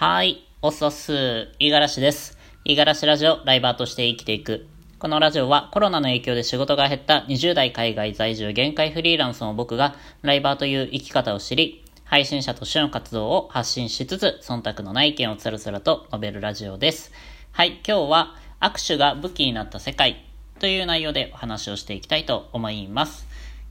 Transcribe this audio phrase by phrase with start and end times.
[0.00, 2.38] はい、おっそっす、いがらしです。
[2.64, 4.68] いがらしラジオ、ライバーとして生きていく。
[5.00, 17.10] このラジオはコロナの影響で仕事が減った20代海外在住限界フリーランスの僕がライバーという生き方を知り、配信者としての活動を発信しつつ、忖度のない意見をつらつらと述べるラジオです。
[17.50, 20.24] はい、今日は握手が武器になった世界
[20.60, 23.26] という内容でお話をしていきたいと思います。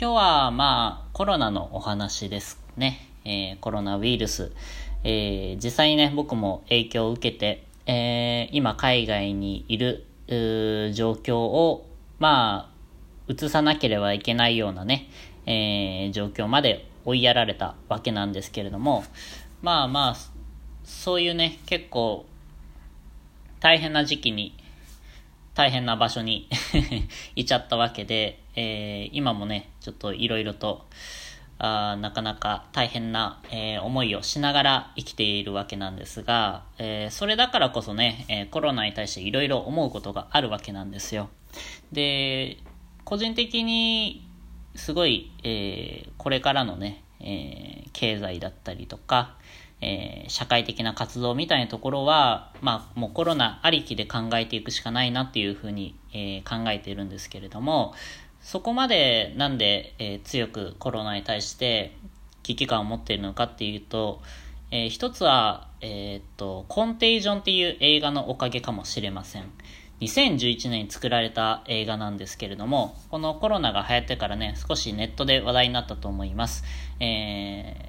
[0.00, 3.08] 今日はまあコロナのお話ですね。
[3.24, 4.52] えー、コロナウイルス。
[5.04, 11.86] えー、実際にね、僕も影響を受けて、えー、今海外にいる状況を、
[12.18, 12.70] ま
[13.28, 15.08] あ、移さなければいけないようなね、
[15.46, 19.04] えー、状況まで追いやられたわけなんですけれども、
[19.60, 20.16] まあまあ、
[20.84, 22.26] そういうね、結構、
[23.60, 24.56] 大変な時期に、
[25.54, 26.48] 大変な場所に
[27.36, 30.86] いちゃったわけで、えー、今もね、ちょっといろいろと、
[31.64, 41.30] あなかなか大変な、えー、思いをしながら生きているわけなんですが、えー、それだからこそね、えー、コロナに対していろいろ思うことがあるわけなんですよ。
[41.92, 42.58] で、
[43.04, 44.28] 個人的に
[44.74, 49.36] すごい、えこれからのね、え経済だったりとか、
[49.80, 57.94] え社会的な活動みたいなところは、まあ、もうコロナありきで考えていくしかないなっていうふうに、え考えているんですけれども、
[58.42, 61.96] そこまでなんで、えー、強くコロナに対して
[62.42, 64.20] 危機感を持っているのかっていうと、
[64.70, 69.44] えー、一つは、えー、っと、コンテージョンっていう映画のおかげかもしれません。
[70.00, 76.64] 2011年に作られた映画なんですけれども、このコロナが流行ってからね、少しネットで話題になったと思います。
[76.98, 77.88] えー、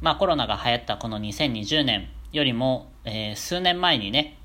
[0.00, 4.38] まあコロナが流行ったこの2020年よりも、えー、数年前にね、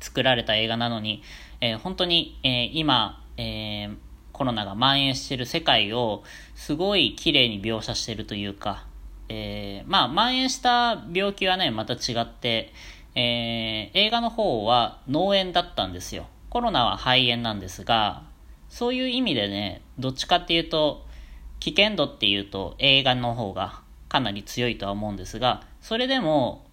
[0.00, 1.22] 作られた映画なのに、
[1.60, 3.96] えー、本当に、えー、今、えー、
[4.34, 6.24] コロナが蔓延してる世界を
[6.56, 8.84] すごい綺麗に描写してるというか、
[9.28, 12.72] えー、まあ、蔓延した病気はね、また違って、
[13.14, 16.26] えー、映画の方は脳炎だったんですよ。
[16.50, 18.24] コロナは肺炎なんですが、
[18.68, 21.06] そういう意味でね、どっちかっていうと、
[21.60, 26.66] 危険度っていうと映画の方がかなり強いとは思うんですが、それでも、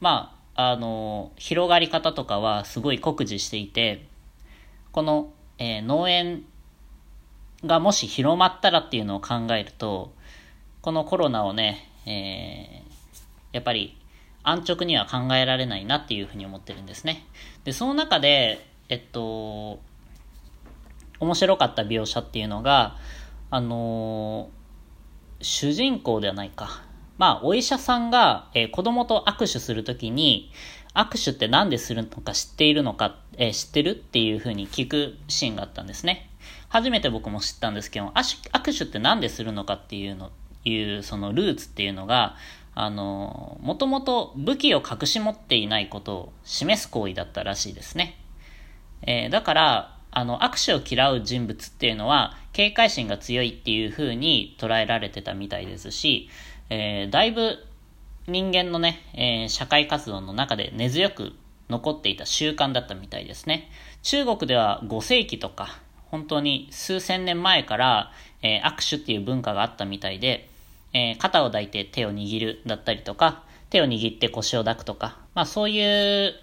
[0.00, 4.06] まあ、あの、広がり方とかはすごい酷似していて、
[4.92, 6.40] この、えー、脳炎
[7.64, 10.12] がもし広まったらっていうのを考えると、
[10.82, 13.96] このコロナをね、えー、やっぱり
[14.42, 17.26] 安直には考えられないなっていうふうに思ってるんですね。
[17.64, 19.80] で、その中で、えっと、
[21.18, 22.96] 面白かった描写っていうのが、
[23.50, 26.82] あのー、主人公ではないか。
[27.16, 30.50] まあ、お医者さんが、えー、子供と握手するときに、
[30.94, 36.30] 握手って何でするのか知っているのか、えー、知ってるっていうふうに聞くシーンがあったんですね。
[36.74, 40.32] 初めて僕も知ったんですけど、握手って何でするのかっていうの、
[40.64, 42.34] いうそのルーツっていうのが、
[42.74, 48.18] あの、もともと武器を隠し持っていないことを示す行為だったらしいですね。
[49.02, 56.28] えー、だから、あの、握手を嫌う人物っていうのは、警戒心が強いっていう風に捉えられてたみたいですし、
[56.70, 57.64] えー、だいぶ
[58.26, 61.34] 人間のね、えー、社会活動の中で根強く
[61.68, 63.70] 残っていた習慣だったみたいですね。
[64.02, 65.78] 中国では5世紀とか、
[66.14, 70.48] 本当に数千年前から、えー、握手っていう文化があったみたいで、
[70.92, 76.34] えー、肩を抱いて手を握るだったりとか、手を握って腰を抱くとか、まあそういう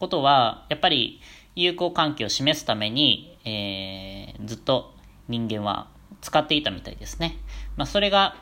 [0.00, 1.20] ことは、やっぱり
[1.54, 4.92] 友好関係を示すために、えー、ずっと
[5.28, 5.86] 人間は
[6.20, 7.36] 使っていたみたいですね。
[7.76, 8.34] まあそれが、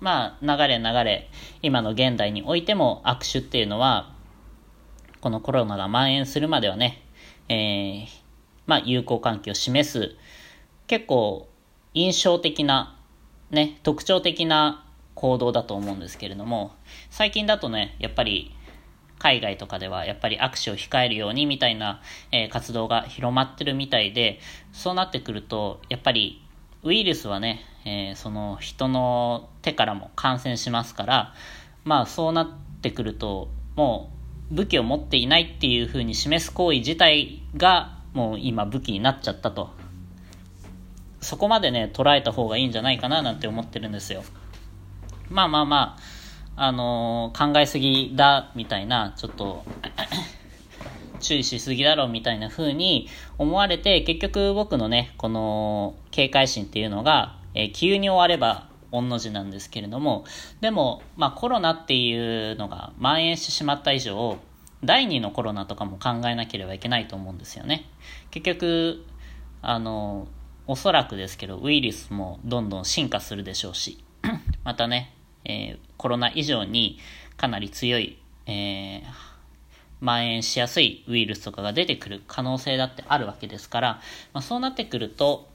[0.00, 1.30] まあ流れ流れ、
[1.62, 4.12] 今の現代においても握手っていうのは、
[5.22, 7.02] このコロナが蔓延するまではね、
[7.48, 8.25] えー、
[8.66, 10.16] まあ、友好関係を示す、
[10.86, 11.48] 結構
[11.94, 12.98] 印象的な、
[13.50, 14.84] ね、特徴的な
[15.14, 16.74] 行動だと思うんですけれども、
[17.10, 18.54] 最近だとね、やっぱり
[19.18, 24.40] 海外とかではやっぱり握手を控えるようにみたいな、え、活動が広まってるみたいで、
[24.72, 26.42] そうなってくると、やっぱり
[26.82, 31.34] ウイルスはね、えー、その人の手からも感染しますから、
[31.84, 32.48] まあそうなっ
[32.82, 34.10] てくると、も
[34.50, 39.68] う武器を持っていないっていうふうに示す行為自体がもう今武器になっちゃったと。
[41.20, 44.24] そこまでね、捉えた方がいいんじゃないかななんて思ってるんですよ。
[45.28, 45.96] まあまあま
[46.56, 49.64] あ、あのー、考えすぎだ、みたいな、ちょっと
[51.20, 60.24] 注意しすぎだろみたいな風に思われて、結局僕のね、この警戒心っていうのが、えー、急に終われば、御の字なんですけれども、
[60.62, 64.38] でも、まあコロナっていうのが蔓延してしまった以上、
[64.86, 67.84] 第2のコロナとかも考えなければいけないと思うんですよね。
[68.30, 69.04] 結局、
[69.60, 70.28] あの、
[70.66, 74.02] おそらくですけど、ウイルスもどんどん進化するでしょうし、
[74.64, 75.12] またね、
[75.44, 76.98] えー、コロナ以上に
[77.36, 79.04] かなり強いえー、
[80.00, 83.88] 蔓延しやすいウイルスとかが出てくる可能性だってあるわけですから、
[84.32, 85.48] まあ、そうなってくると、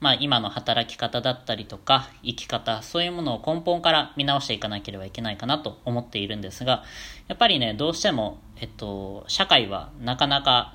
[0.00, 6.84] まあ、今の働き方だったりとか生き方そういうものを根本から見直していかなければいけないかなと思っているんですが
[7.26, 10.74] やっぱりねどうしても、えっと、社会はなかなか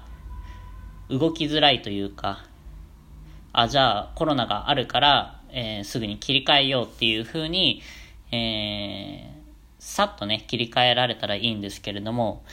[1.10, 2.46] 動きづらいというか
[3.54, 7.82] あじゃあコロナがあるから、えー、すぐに切り替えようっていうふうに、
[8.32, 9.42] えー、
[9.80, 12.44] さっとね切り替えられたらいいんですけれども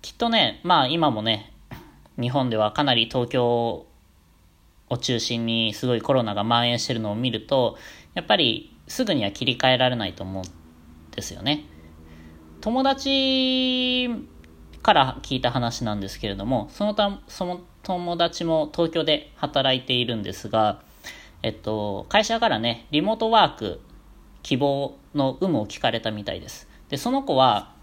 [0.00, 1.52] きっとねまあ今もね
[2.18, 3.86] 日本ではかなり東京
[4.92, 7.76] を中心にすごいコロナが蔓延してるのを見ると、
[8.14, 11.64] やっぱりすぐには切り替えられないと思うんですよね。
[12.60, 14.08] 友達
[14.82, 20.82] から聞いた話なんですけれども、そのた、その友達も東京で働いているんですが、
[21.42, 23.80] えっと、会社からね、リモートワーク
[24.42, 26.68] 希望の有無を聞かれたみたいです。
[26.88, 27.74] で、その子は、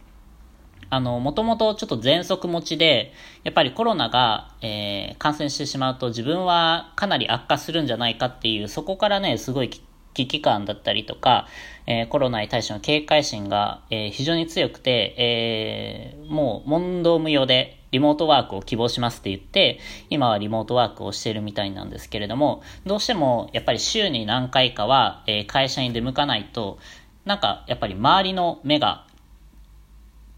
[0.89, 3.13] あの、もともとちょっと喘息持ちで、
[3.43, 9.69] やっぱりコロナが、えー、感染してしまうと自分はかなり悪化するんじゃないかっていう、そこからね、すごい
[10.13, 11.47] 危機感だったりとか、
[11.85, 26.77] えー、コロナに対しての警戒心が、えー、非常に強くて、えー、もう問答無用でリモートワークを希望しますって言って、今はリモートワークをしてるみたいなんですけれども、どうしてもやっぱり週に何回かは、え会社に出向かないと、
[27.25, 29.05] なんかやっぱり周りの目が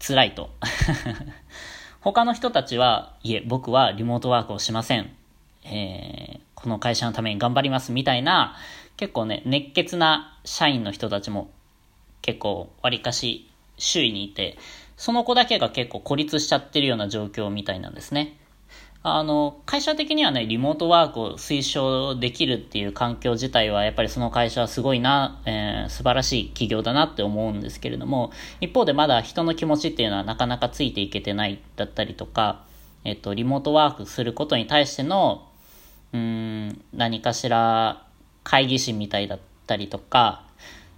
[0.04, 0.50] 辛いと。
[2.00, 5.14] 他の人たちは、いえ、僕はリモートワークをしません。
[5.64, 8.56] えー、この会社のために頑張りますみたいな、
[8.96, 11.50] 結構ね、熱血な社員の人たちも
[12.20, 14.58] 結構わりかし周囲にいて、
[14.96, 18.36] その子だけが結構孤立しちゃってるような状況みたいなんですね。
[19.04, 32.64] あの、会社的にはね、リモートワークを推奨できるっていう環境自体は、やっぱりその会社はすごいな、えー、素晴らしい企業だなって思うんですけれども、一方でまだ人の気持ちっていうのはなかなかついていけてないだったりとか、
[33.02, 35.48] えっと、リモートワークすることに対しての、
[36.12, 38.06] うん、何かしら
[38.44, 40.44] 会議心みたいだったりとか、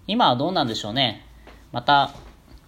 [0.06, 1.24] 今はどうなんでしょうね。
[1.72, 2.12] また、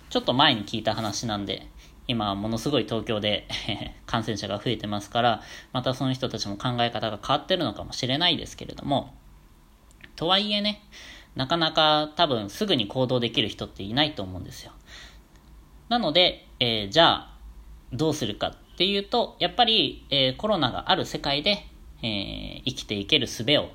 [0.08, 1.66] ちょっと前に聞いた話なんで、
[2.08, 3.48] 今ものすごい東京で
[4.06, 5.42] 感染者が増えてますから、
[5.72, 9.14] またその人たちも考え方が変わってるのかもしれないですけれども、
[10.14, 10.82] とはいえね、
[11.34, 14.72] なかなか多分すぐに行動できる人っていないと思うんですよ。
[15.88, 17.30] なので、えー、じゃあ、
[17.92, 21.66] どうするかっていうと、やっぱり、えー、コロナがある世界で、
[22.02, 23.68] えー、生きていける術を、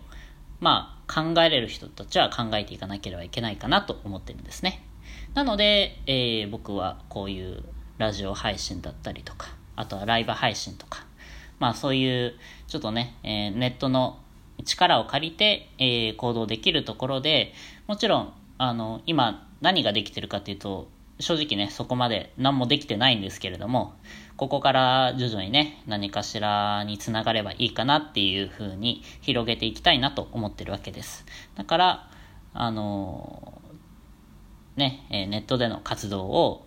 [0.60, 4.84] まあ、考えれる人たちは考えていかなければいけないかなと思ってるんですね。
[5.34, 7.64] なので、え僕はこういう
[8.02, 11.06] ラジオ配信だったりとか、あとはライブ配信とか、
[11.60, 12.34] まあそういう、
[12.68, 14.20] ちょっとね、えー、ネットの
[14.66, 17.54] 力を借りて、えー、行動できるところで、
[17.86, 20.90] もちろん、あの、今何ができてるかっていうと、
[21.20, 23.94] 正直ね、そこまで何もできてないんですけれども、
[24.36, 31.24] ここから徐々にね、何かしらにつながればいいかなっていう風に広げていきたいなと思ってるわけです。
[31.54, 32.10] だから、
[32.56, 33.62] あの
[34.76, 36.66] ね、ネットでの活動を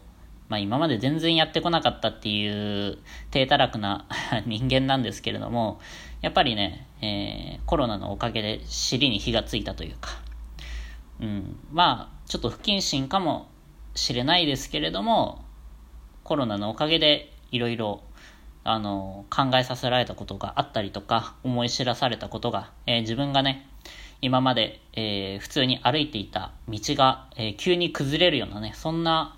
[0.48, 2.98] まあ今まで全然やってこなかったっていう
[3.30, 4.06] 低たらくな
[4.46, 5.80] 人間なんですけれども、
[6.20, 10.10] やっぱりね、えー、コロナのおかげで尻に火がついたというか、
[11.20, 13.48] うん、まあちょっと不謹慎かも
[13.94, 15.44] しれないですけれども、
[16.22, 18.02] コロナのおかげでいろいろ
[18.64, 23.68] あの、考えさせられたことがあったりとか、思い知らされたことが、えー、自分がね、
[24.22, 29.36] 今まで、えー、普通に歩いていた道が、えー、急に崩れるようなね、そんな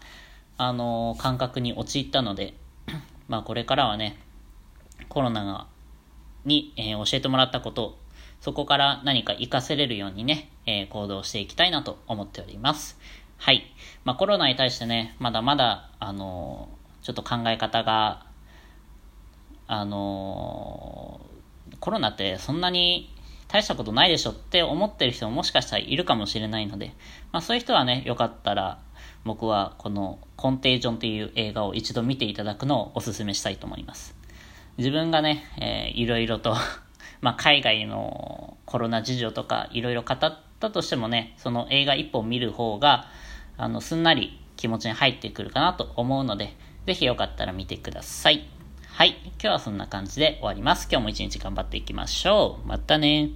[0.58, 2.54] あの、感覚に陥ったので、
[3.28, 4.18] まあこれからはね、
[5.08, 5.66] コロナが、
[6.44, 7.98] に、えー、教えてもらったことを、
[8.40, 12.98] そこから何か活かせれるようにね、えー、行動していきたいなと思っております。
[13.38, 13.64] はい。
[14.04, 16.68] まあコロナに対してね、まだまだ、あの
[17.02, 18.26] ちょっと考え方が、
[19.68, 21.20] あの
[21.80, 23.12] コロナってそんなに
[23.48, 26.94] 大したことないでしょって思ってる人ももしかしたらいるかもしれないので、
[27.32, 28.78] まあそういう人はね、よかったら、
[29.25, 34.15] 僕はこのコンテージョンっていう映画を一度見ていただくのをお勧めしたいと思います。
[34.79, 36.55] 自分がね、えー、いろいろと
[37.21, 43.09] まあ、海外のコロナ事情とかいろいろ語ったとしてもね、その映画一本見る方が、
[43.59, 46.55] あの、すんなり気持ちに入ってくるかなと思うので、
[46.87, 48.47] ぜひよかったら見てください。
[48.87, 49.17] はい。
[49.25, 50.87] 今日はそんな感じで終わります。
[50.88, 52.69] 今日も一日頑張っていきましょう。
[52.69, 53.31] またね